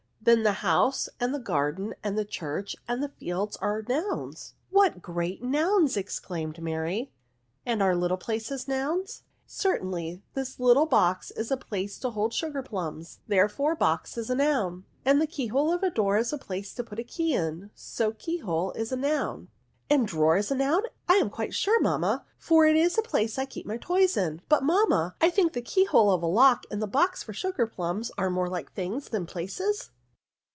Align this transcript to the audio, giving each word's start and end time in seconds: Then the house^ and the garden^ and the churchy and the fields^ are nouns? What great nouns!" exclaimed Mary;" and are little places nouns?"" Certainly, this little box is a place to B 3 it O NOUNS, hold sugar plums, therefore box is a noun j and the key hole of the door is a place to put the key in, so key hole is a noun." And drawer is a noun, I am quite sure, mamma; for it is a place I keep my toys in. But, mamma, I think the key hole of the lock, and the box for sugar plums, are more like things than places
Then 0.23 0.43
the 0.43 0.51
house^ 0.61 1.09
and 1.19 1.33
the 1.33 1.39
garden^ 1.39 1.93
and 2.03 2.15
the 2.15 2.23
churchy 2.23 2.77
and 2.87 3.01
the 3.01 3.09
fields^ 3.09 3.57
are 3.59 3.81
nouns? 3.89 4.53
What 4.69 5.01
great 5.01 5.41
nouns!" 5.41 5.97
exclaimed 5.97 6.61
Mary;" 6.61 7.11
and 7.65 7.81
are 7.81 7.95
little 7.95 8.17
places 8.17 8.67
nouns?"" 8.67 9.23
Certainly, 9.47 10.21
this 10.35 10.59
little 10.59 10.85
box 10.85 11.31
is 11.31 11.49
a 11.49 11.57
place 11.57 11.97
to 11.97 12.01
B 12.01 12.01
3 12.01 12.05
it 12.05 12.05
O 12.05 12.09
NOUNS, 12.11 12.15
hold 12.17 12.33
sugar 12.35 12.61
plums, 12.61 13.19
therefore 13.27 13.75
box 13.75 14.15
is 14.15 14.29
a 14.29 14.35
noun 14.35 14.83
j 15.03 15.09
and 15.09 15.19
the 15.19 15.25
key 15.25 15.47
hole 15.47 15.73
of 15.73 15.81
the 15.81 15.89
door 15.89 16.17
is 16.19 16.31
a 16.31 16.37
place 16.37 16.71
to 16.75 16.83
put 16.83 16.97
the 16.97 17.03
key 17.03 17.33
in, 17.33 17.71
so 17.73 18.11
key 18.11 18.37
hole 18.37 18.73
is 18.73 18.91
a 18.91 18.95
noun." 18.97 19.47
And 19.89 20.07
drawer 20.07 20.37
is 20.37 20.51
a 20.51 20.55
noun, 20.55 20.83
I 21.09 21.15
am 21.15 21.31
quite 21.31 21.55
sure, 21.55 21.81
mamma; 21.81 22.25
for 22.37 22.67
it 22.67 22.75
is 22.75 22.95
a 22.95 23.01
place 23.01 23.39
I 23.39 23.45
keep 23.47 23.65
my 23.65 23.77
toys 23.77 24.15
in. 24.15 24.41
But, 24.47 24.61
mamma, 24.61 25.15
I 25.19 25.31
think 25.31 25.53
the 25.53 25.63
key 25.63 25.85
hole 25.85 26.11
of 26.11 26.21
the 26.21 26.27
lock, 26.27 26.67
and 26.69 26.79
the 26.79 26.85
box 26.85 27.23
for 27.23 27.33
sugar 27.33 27.65
plums, 27.65 28.11
are 28.19 28.29
more 28.29 28.47
like 28.49 28.71
things 28.73 29.09
than 29.09 29.25
places 29.25 29.89